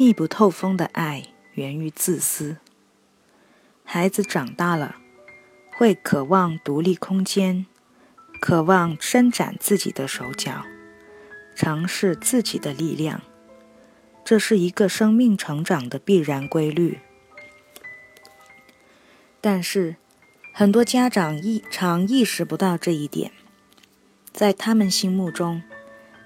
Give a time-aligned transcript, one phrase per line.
[0.00, 2.56] 密不透风的爱源于自私。
[3.84, 4.96] 孩子长大了，
[5.76, 7.66] 会渴望独立空间，
[8.40, 10.64] 渴望伸展自己的手脚，
[11.54, 13.20] 尝试自己的力量。
[14.24, 17.00] 这是一个生命成长的必然规律。
[19.42, 19.96] 但是，
[20.54, 23.32] 很多家长异常意识不到这一点，
[24.32, 25.62] 在他们心目中，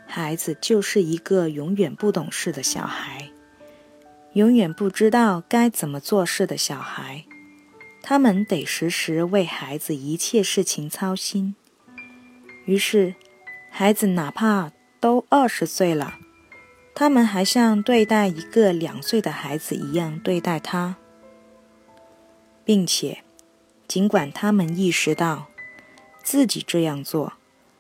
[0.07, 3.33] 孩子就是一个永远不懂事的小孩。
[4.35, 7.25] 永远不知道该怎么做事的小孩，
[8.03, 11.55] 他们得时时为孩子一切事情操心。
[12.67, 13.15] 于是，
[13.71, 16.15] 孩子哪怕都二十岁了，
[16.97, 20.97] 他们还像对待一个两岁的孩子一样对待他，
[22.65, 23.23] 并且，
[23.87, 25.47] 尽管他们意识到
[26.25, 27.35] 自己这样做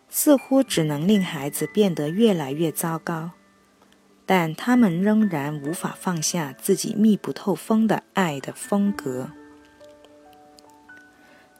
[0.09, 3.33] 似乎只能令孩子变得越来越糟糕。
[4.27, 9.30] 但他们仍然无法放下自己密不透风的爱的风格，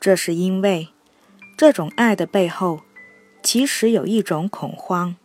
[0.01, 0.89] 这是因为
[1.57, 2.81] 这种爱的背后，
[3.42, 5.17] 其实有一种恐慌。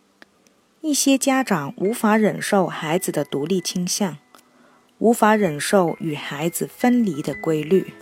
[0.82, 4.18] 一些家长无法忍受孩子的独立倾向，
[4.98, 7.92] 无法忍受与孩子分离的规律。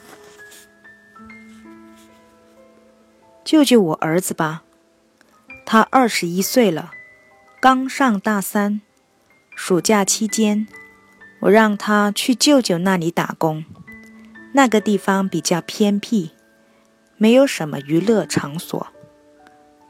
[3.44, 4.62] 救救我儿子吧，
[5.64, 6.92] 他二十一岁了，
[7.61, 8.81] 刚上大三。
[9.61, 10.69] 暑假期间，
[11.41, 13.65] 我让他去舅舅那里打工。
[14.53, 16.31] 那个地方比较偏僻，
[17.17, 18.87] 没有什么娱乐场所。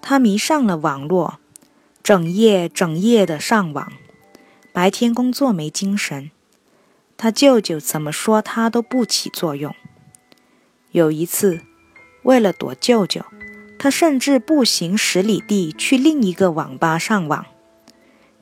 [0.01, 1.39] 他迷上了网络，
[2.03, 3.93] 整夜整夜的上网，
[4.73, 6.31] 白天工作没精神。
[7.19, 9.75] 他舅舅怎么说他都不起作用。
[10.93, 11.61] 有一次，
[12.23, 13.23] 为了躲舅舅，
[13.79, 17.45] 他甚至步行十里地去另一个网吧上网。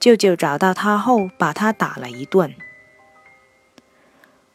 [0.06, 2.54] 舅舅找到他后，把他打了一顿。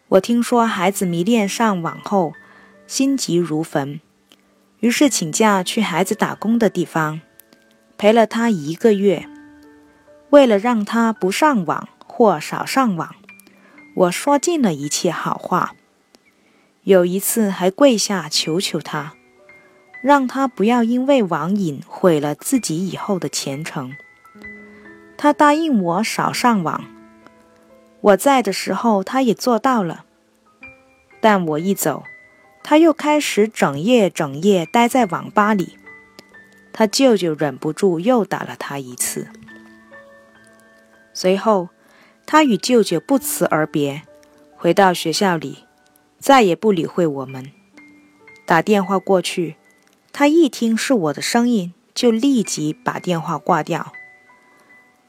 [0.07, 2.31] 我听说孩子迷恋上网后，
[2.87, 3.99] 心急如焚，
[4.79, 7.19] 于是请假去孩子打工的地方，
[7.97, 9.27] 陪了他一个月。
[10.29, 13.13] 为了让他不上网或少上网，
[13.95, 15.75] 我说尽了一切好话。
[16.83, 19.15] 有一次还跪下求求他，
[20.01, 23.93] 让他不要因为网瘾毁了自己以后的前程。
[25.21, 26.83] 他答应我少上网，
[28.01, 30.03] 我在的时候他也做到了。
[31.21, 32.05] 但我一走，
[32.63, 35.77] 他又开始整夜整夜待在网吧里。
[36.73, 39.27] 他舅舅忍不住又打了他一次。
[41.13, 41.69] 随后，
[42.25, 44.01] 他与舅舅不辞而别，
[44.55, 45.65] 回到学校里，
[46.17, 47.51] 再也不理会我们。
[48.47, 49.57] 打电话过去，
[50.11, 53.93] 他一听是我的声音，就立即把电话挂掉。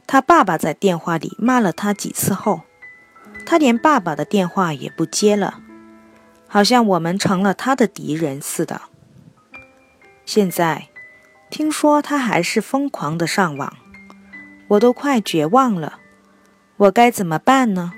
[0.06, 2.62] 他爸爸在电话里骂了他几次后，
[3.46, 5.60] 他连爸爸的电话也不接了，
[6.46, 8.82] 好像我们成了他的敌人似的。
[10.24, 10.88] 现在
[11.50, 13.74] 听说他还是疯狂的上网，
[14.68, 15.98] 我都快绝望了。
[16.76, 17.92] 我该怎么办呢？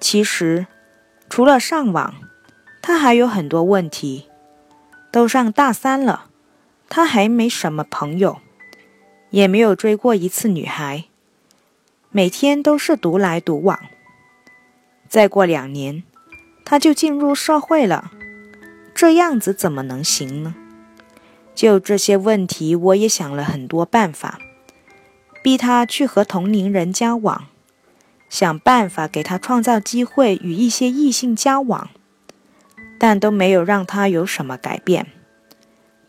[0.00, 0.66] 其实，
[1.28, 2.14] 除了上网，
[2.80, 4.28] 他还有很多问题。
[5.10, 6.26] 都上大三了，
[6.90, 8.40] 他还没什么朋友。
[9.30, 11.04] 也没有追过一次女孩，
[12.10, 13.78] 每天都是独来独往。
[15.08, 16.02] 再过两年，
[16.64, 18.10] 他就进入社会了，
[18.94, 20.54] 这样子怎么能行呢？
[21.54, 24.38] 就这些问题，我也想了很多办法，
[25.42, 27.48] 逼他去和同龄人交往，
[28.28, 31.90] 想办法给他创造机会与一些异性交往，
[32.98, 35.06] 但都没有让他有什么改变，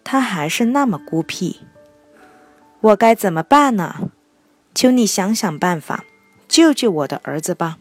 [0.04, 1.62] 他还是那么孤僻。
[2.82, 4.10] 我该怎么办呢？
[4.74, 6.06] 求你想想办法，
[6.48, 7.78] 救救我的儿子吧。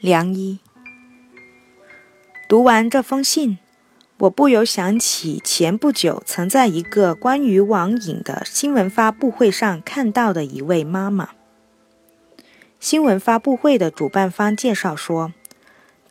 [0.00, 0.58] 良医。
[2.48, 3.58] 读完这封信，
[4.20, 11.28] 我不由想起前不久曾在一个关于网瘾的新闻发布会上看到的一位妈妈。
[12.80, 15.34] 新闻发布会的主办方介绍说，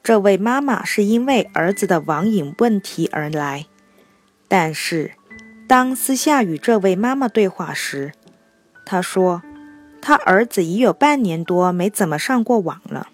[0.03, 3.65] 这位妈妈是因为儿子的网瘾问题而来，
[4.47, 5.13] 但是。
[5.71, 8.11] 当私下与这位妈妈对话时，
[8.85, 9.41] 她说
[10.03, 13.07] ：“她儿子已有半年多没怎么上过网了。”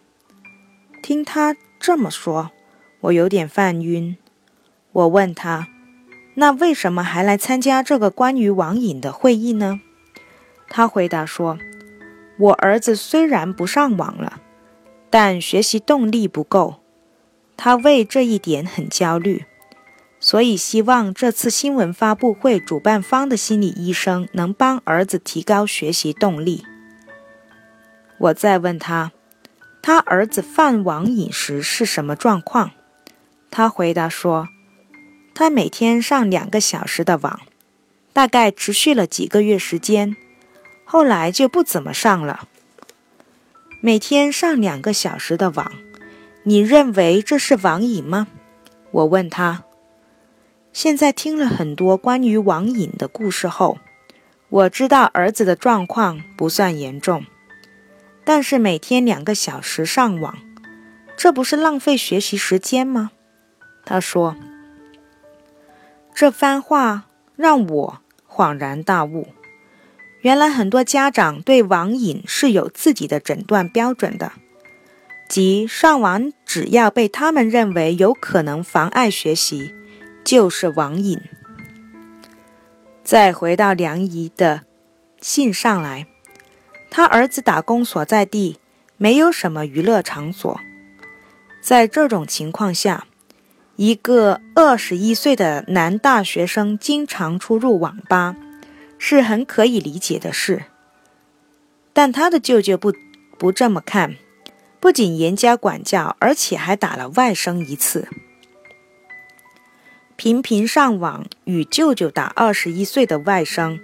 [1.03, 2.49] 听她这么说，
[3.01, 4.17] 我有点犯晕。
[4.91, 5.67] 我问她
[6.33, 9.79] ：“那为什么还来参加这个关于网瘾的会议呢？”
[10.67, 11.59] 她回答说
[12.39, 14.41] ：“我儿子虽然不上网了，
[15.11, 16.77] 但学习动力不够，
[17.55, 19.45] 他为这一点很焦虑。”
[20.29, 26.65] 所以，希望这次新闻发布会主办方的心理医生能帮儿子提高学习动力。
[28.17, 29.13] 我再问他
[29.81, 32.71] ：“他儿子犯网瘾时是什么状况。
[33.49, 34.49] 他回答说，
[35.33, 37.39] 他每天上两个小时的网，
[38.11, 40.17] 大概持续了几个月时间，
[40.83, 42.49] 后来就不怎么上了。
[43.79, 45.71] 每天上两个小时的网，
[46.43, 48.27] 你认为这是网瘾吗？
[48.91, 49.63] 我问他。
[50.77, 53.79] 现在听了很多关于网瘾的故事后，
[54.47, 57.25] 我知道儿子的状况不算严重，
[58.23, 60.37] 但是每天两个小时上网，
[61.17, 63.09] 这不是浪费学习时间吗？
[63.83, 64.35] 他说。
[66.13, 69.29] 这番话让我恍然大悟，
[70.21, 74.33] 原来很多家长对网瘾是有自己的诊断标准的，
[75.27, 79.73] 即上网只要被他们认为有可能妨碍学习。
[80.27, 81.21] 就是网瘾。
[83.01, 84.63] 再回到梁姨的
[85.21, 86.05] 信上来，
[86.91, 88.59] 他儿子打工所在地
[88.97, 90.59] 没有什么娱乐场所，
[91.61, 93.07] 在这种情况下，
[93.77, 98.35] 一个二十一岁的男大学生经常出入网吧，
[98.97, 100.65] 是很可以理解的事。
[101.93, 102.93] 但他的舅舅不
[103.37, 104.17] 不这么看，
[104.81, 108.09] 不仅严加管教，而且还打了外甥一次。
[110.17, 113.79] 频频上网与舅舅打二十一岁的外甥，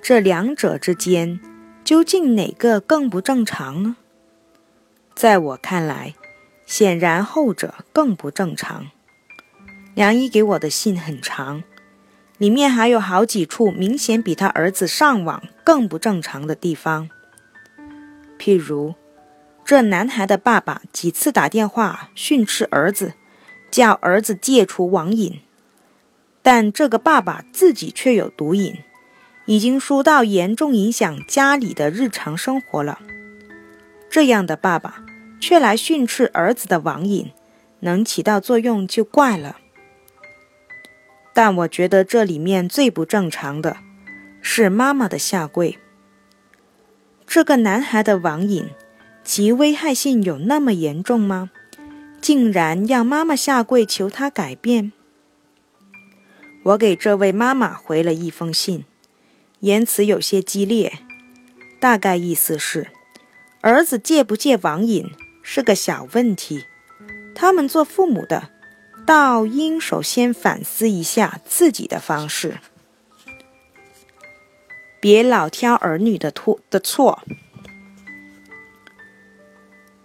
[0.00, 1.40] 这两者之间
[1.82, 3.96] 究竟哪个更不正常呢？
[5.16, 6.14] 在我看来，
[6.66, 8.86] 显然后者更不正常。
[9.96, 11.64] 梁一给我的信很长，
[12.38, 17.10] 里面还有好几处明显比他儿子上网更不正常的地方。
[18.38, 18.94] 譬如，
[19.64, 23.14] 这男孩的爸爸几次打电话训斥儿子，
[23.68, 25.40] 叫儿子戒除网瘾。
[26.46, 28.76] 但这个爸爸自己却有毒瘾，
[29.46, 33.00] 已经输到严重影响家里的日常生活了。
[34.08, 35.02] 这样的爸爸
[35.40, 37.32] 却来训斥儿子的网瘾，
[37.80, 39.56] 能起到作用就怪了。
[41.34, 43.78] 但我觉得这里面最不正常的
[44.40, 45.76] 是妈妈的下跪。
[47.26, 48.68] 这个男孩的网瘾，
[49.24, 51.50] 其危害性有那么严重吗？
[52.20, 54.92] 竟然要妈妈下跪求他改变？
[56.66, 58.84] 我给这位妈妈回了一封信，
[59.60, 60.98] 言辞有些激烈，
[61.78, 62.88] 大概意思是：
[63.60, 65.12] 儿子戒不戒网瘾
[65.44, 66.64] 是个小问题，
[67.36, 68.50] 他们做父母的，
[69.06, 72.58] 倒应首先反思一下自己的方式，
[75.00, 77.22] 别老挑儿女的错的错。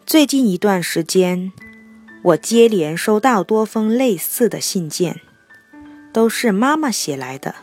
[0.06, 1.52] 最近一段时间，
[2.22, 5.22] 我接连收到多封类似的信件。
[6.14, 7.56] 都是妈妈写来的。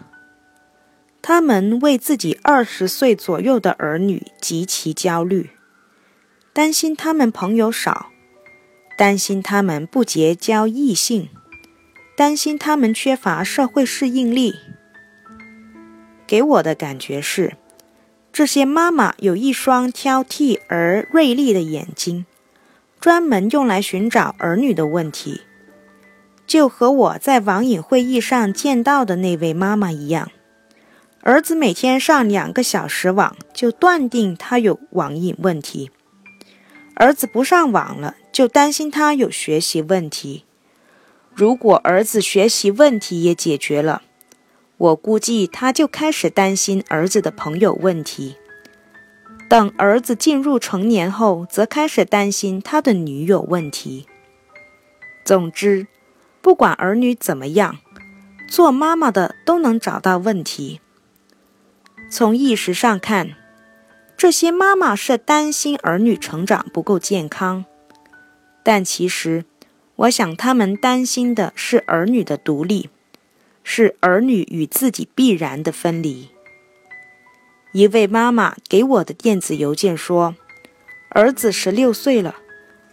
[1.21, 5.51] 他们为自己二十岁左右的儿女极其焦虑，
[6.53, 8.11] 担心他们朋友少，
[8.97, 11.29] 担心他们不结交异性，
[12.17, 14.55] 担心他们缺乏社会适应力。
[16.27, 17.57] 给我的感觉是，
[18.33, 22.25] 这些妈妈有一双挑剔而锐利的眼睛，
[23.01, 25.43] 专门用来寻找儿女的问题。
[26.49, 30.31] 就和我在网瘾会议上见到的那位妈妈一样，
[31.21, 35.91] 儿子每天上两个小时网，就断定他有网瘾问题；
[36.95, 40.47] 儿子不上网了，就担心他有学习问题。
[41.35, 44.01] 如果儿子学习问题也解决了，
[44.79, 48.37] 我估计他就开始担心儿子的朋友问题。
[49.51, 54.07] 等儿子进入成年后，则开始担心他的女友问题。
[55.27, 55.87] 总之。
[56.41, 57.79] 不管儿女怎么样，
[58.49, 60.81] 做妈妈的都能找到问题。
[62.11, 63.35] 从意识上看，
[64.17, 67.65] 这些妈妈是担心儿女成长不够健康，
[68.63, 69.45] 但其实，
[69.97, 72.89] 我想他们担心的是儿女的独立，
[73.63, 76.31] 是儿女与自己必然的分离。
[77.73, 80.35] 一位妈妈给我的电子邮件说
[81.11, 82.37] ：“儿子十六岁了，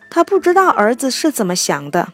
[0.10, 2.12] 他不知道儿子是怎么想的。”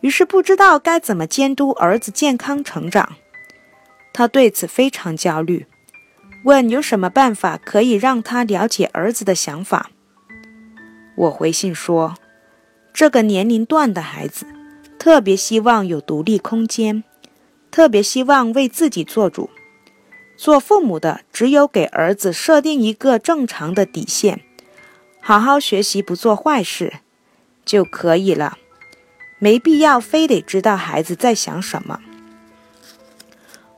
[0.00, 3.16] 于是不知道该怎么监督儿子健康成长，
[4.12, 5.66] 他对此非常焦虑，
[6.44, 9.90] 问有什么办法可以让他了解儿子的想法。
[11.16, 12.14] 我回信说，
[12.94, 14.46] 这个年龄段的孩子
[14.98, 17.04] 特别希望有独立空间，
[17.70, 19.50] 特别希望为自己做主。
[20.38, 24.40] 做父母的只有给儿子设定一个正常的底线，
[25.20, 27.00] 好好学习，不做坏事
[27.66, 28.56] 就可以了。
[29.40, 31.98] 没必要非得知道孩子在想什么。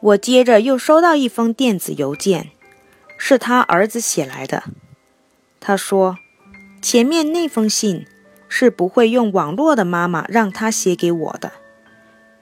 [0.00, 2.50] 我接着又收到一封电子邮件，
[3.16, 4.64] 是他儿子写来的。
[5.60, 6.18] 他说，
[6.82, 8.04] 前面那封信
[8.48, 11.52] 是不会用网络的妈妈让他写给我的。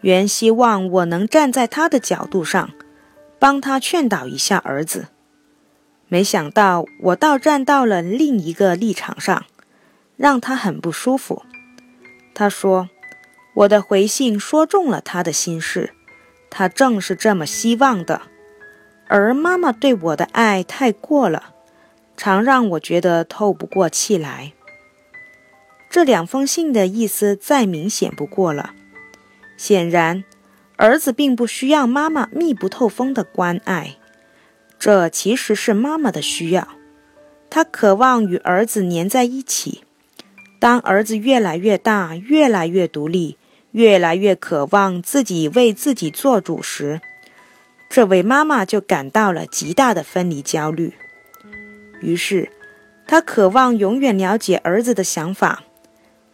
[0.01, 2.71] 原希望我能站在他的角度上，
[3.39, 5.09] 帮他劝导一下儿子。
[6.09, 9.45] 没想到我倒站到了另一个立场上，
[10.17, 11.45] 让他很不舒服。
[12.33, 12.89] 他说，
[13.61, 15.93] 我的回信说中了他的心事，
[16.49, 18.23] 他正是这么希望的。
[19.07, 21.55] 而妈妈对我的爱太过了，
[22.17, 24.53] 常让我觉得透不过气来。
[25.91, 28.71] 这两封信的意思再明显不过了。
[29.59, 30.25] 显然，
[30.77, 33.97] 儿子并不需要妈妈密不透风的关爱，
[34.79, 36.67] 这其实是妈妈的需要。
[37.51, 39.83] 他渴望与儿子粘在一起。
[40.59, 43.37] 当儿子越来越大，越来越独立，
[43.73, 47.01] 越来越渴望自己为自己做主时，
[47.89, 50.95] 这位妈妈就感到了极大的分离焦虑。
[52.01, 52.51] 于是，
[53.07, 55.65] 她渴望永远了解儿子的想法。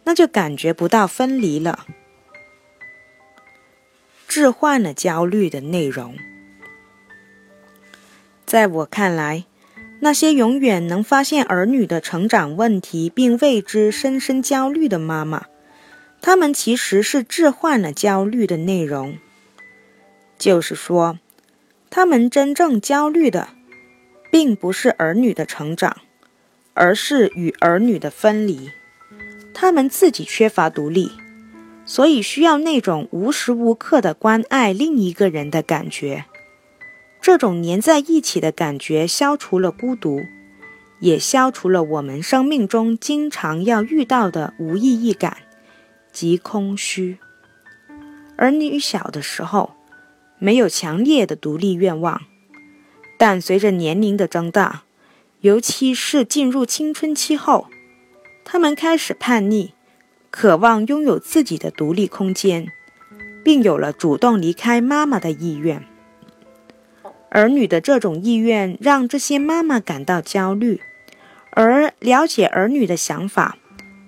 [0.09, 1.85] 那就感觉不到分离了，
[4.25, 6.15] 置换了焦虑的内容。
[8.45, 9.43] 在我看来，
[9.99, 15.47] 那些永远能发现儿女的成长问题并为之深深焦虑的妈妈，
[16.21, 19.17] 他们其实是置换了焦虑的内容。
[20.37, 21.17] 就是说，
[21.89, 23.49] 他们真正焦虑的，
[24.31, 25.97] 并不是儿女的成长，
[26.73, 28.69] 而是与儿女的分离。
[29.53, 31.11] 他们自己缺乏独立，
[31.85, 36.25] 所以需要那种无时无刻的关爱另一个人的感觉。
[37.19, 40.21] 这种黏在一起的感觉消除了孤独，
[40.99, 45.37] 也消除了我们生命中经常要遇到的无意义感
[46.17, 47.19] 及空虚。
[48.37, 49.75] 儿女小的时候
[50.39, 52.23] 没有强烈的独立愿望，
[53.19, 54.81] 但随着年龄的增大，
[55.41, 57.67] 尤其是进入青春期后。
[58.43, 59.73] 他们开始叛逆，
[60.31, 62.67] 渴望拥有自己的独立空间，
[63.43, 65.85] 并有了主动离开妈妈的意愿。
[67.29, 70.81] 儿女的这种意愿让这些妈妈感到焦虑，
[71.51, 73.57] 而了解儿女的想法，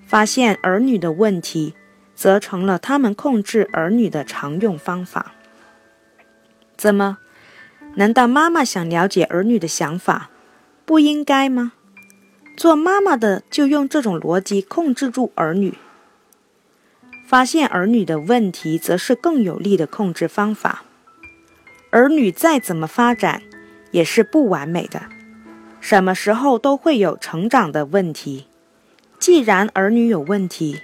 [0.07, 1.75] 发现儿女的问题，
[2.19, 5.31] 则成了他们控制儿女的常用方法。
[6.75, 7.19] 怎么？
[7.95, 10.29] 难道妈妈想了解儿女的想法，
[10.83, 11.71] 不应该吗？
[12.57, 15.75] 做妈妈的就用这种逻辑控制住儿女，
[17.25, 20.83] 发现儿女的问题，则是更有力的控制方法。
[21.91, 23.41] 儿女再怎么发展，
[23.91, 25.03] 也是不完美的，
[25.79, 28.47] 什么时候都会有成长的问题。
[29.17, 30.81] 既然儿女有问题，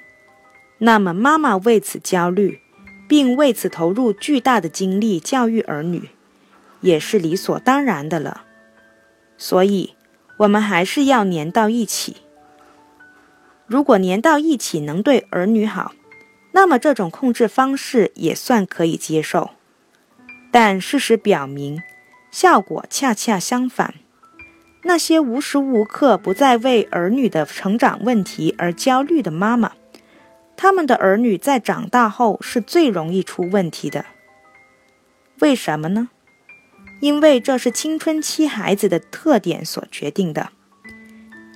[0.78, 2.60] 那么妈妈为此焦虑，
[3.08, 6.10] 并为此投入巨大的精力教育儿女，
[6.82, 8.44] 也是理所当然的了。
[9.38, 9.96] 所以。
[10.40, 12.18] 我们还是要粘到一起。
[13.68, 15.94] 如果粘到一起能对儿女好，
[16.52, 19.52] 那么这种控制方式也算可以接受。
[20.52, 21.82] 但事实表明，
[22.32, 23.94] 效果恰恰相反。
[24.84, 29.72] 那些无时无刻不在为儿女的成长问题而焦虑的妈妈，
[30.58, 34.06] 他们的儿女在长大后是最容易出问题的。
[35.40, 36.10] 为什么呢？
[37.02, 40.50] 因为这是青春期孩子的特点所决定的。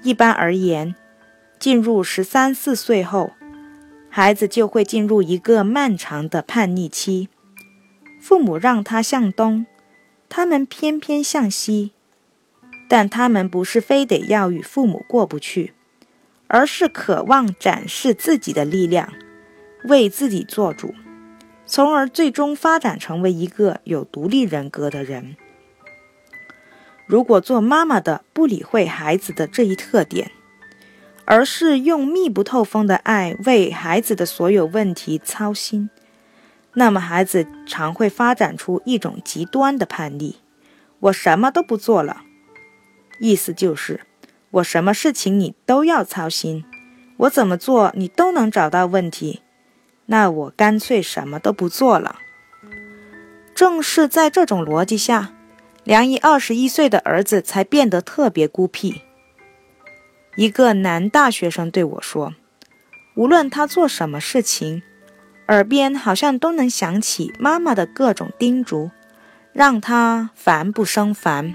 [0.03, 0.96] 一般而言，
[1.60, 3.32] 进入十三四岁后，
[4.10, 7.29] 孩子就会进入一个漫长的叛逆期。
[8.22, 9.65] 父母让他向东，
[10.27, 11.94] 他们偏偏向西。
[12.89, 15.74] 但他们不是非得要与父母过不去，
[16.50, 19.13] 而是渴望展示自己的力量，
[19.86, 20.94] 为自己做主。
[21.65, 25.38] 从而最终发展成为一个有独立人格的人。
[27.06, 30.32] 如果做妈妈的不理会孩子的这一特点，
[31.25, 35.91] 而是用密不透风的爱为孩子的所有问题操心，
[36.74, 40.38] 那么孩子常会发展出一种极端的叛逆：
[41.01, 42.24] 我什么都不做了，
[43.20, 44.01] 意思就是
[44.51, 46.65] 我什么事情你都要操心，
[47.18, 49.41] 我怎么做你都能找到问题。
[50.08, 52.15] 那我干脆什么都不做了。
[53.53, 55.34] 正是在这种逻辑下，
[55.84, 59.01] 梁毅二十一岁的儿子才变得特别孤僻。
[60.36, 62.34] 一个男大学生对我说
[63.15, 64.82] ：“无论他做什么事情，
[65.50, 68.89] 耳边好像都能响起妈妈的各种叮嘱，
[69.51, 71.53] 让他烦不胜烦，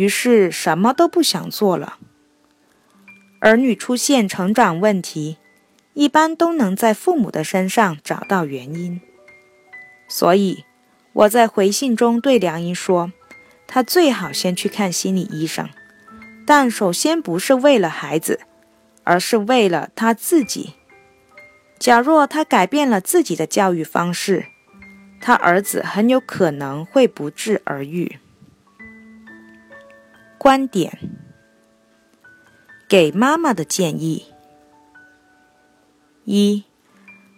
[0.00, 1.98] 于是什么都不想做了。”
[3.40, 5.36] 儿女出现成长问题。
[5.92, 9.00] 一般都能在父母的身上找到原因，
[10.08, 10.64] 所以
[11.12, 13.12] 我在回信中对梁英说，
[13.66, 15.68] 他最好先去看心理医生，
[16.46, 18.38] 但首先不是为了孩子，
[19.02, 20.74] 而是为了他自己。
[21.80, 24.46] 假若他改变了自己的教育方式，
[25.20, 28.20] 他儿子很有可能会不治而愈。
[30.42, 30.98] 观点：
[32.88, 34.24] 给妈妈的建议：
[36.24, 36.64] 一。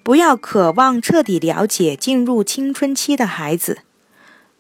[0.04, 3.78] 不要渴望彻底了解进入青春期的孩子，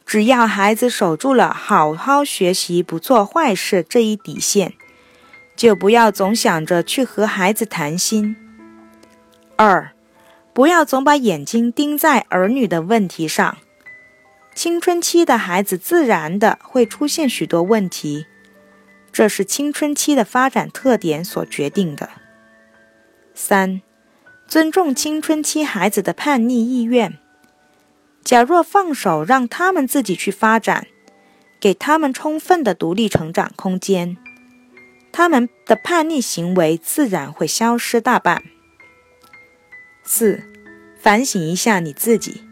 [0.04, 4.72] 只要孩子守住了好好学习、不做坏事这一底线，
[5.54, 8.34] 就不要总想着去和孩子谈心。
[9.54, 9.92] 二，
[10.52, 13.58] 不要总把眼睛盯在儿女的问题上，
[14.52, 18.26] 青春期的孩子自然的会出现许多问题，
[19.12, 22.08] 这是青春期的发展特点所决定的。
[23.34, 23.82] 三。
[24.48, 27.18] 尊重青春期孩子的叛逆意愿。
[28.22, 30.86] 假若放手让他们自己去发展，
[31.58, 34.18] 给他们充分的独立成长空间，
[35.10, 38.42] 他们的叛逆行为自然会消失大半。
[40.04, 40.42] 四，
[40.98, 42.42] 反省一下你自己，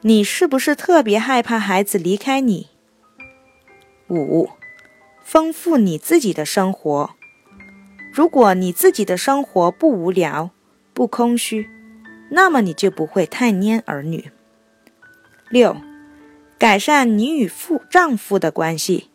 [0.00, 2.68] 你是不是特别害怕孩子离开你？
[4.08, 4.48] 五，
[5.30, 7.10] 丰富你自己的生活。
[8.10, 10.52] 如果你自己的生活不无聊。
[10.94, 11.68] 不空虚，
[12.30, 14.32] 那么你就不会太黏儿女。
[15.50, 15.76] 六，
[16.58, 19.10] 改善你与父丈夫的关系，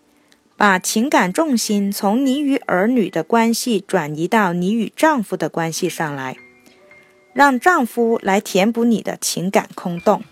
[0.55, 6.37] 把情感重心从你与儿女的关系转移到你与丈夫的关系上来，
[7.33, 10.23] 让丈夫来填补你的情感空洞。